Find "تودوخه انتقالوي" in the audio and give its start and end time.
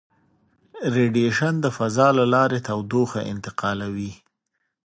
2.67-4.13